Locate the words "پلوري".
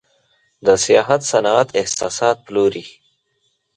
2.45-2.85